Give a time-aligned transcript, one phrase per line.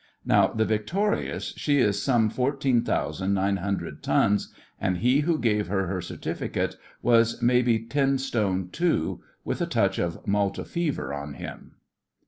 [0.25, 5.67] Now the Victorious, she is some fourteen thousand nine hundred tons, and he who gave
[5.67, 11.73] her her certificate was maybe ten stone two—with a touch of Malta fever on him!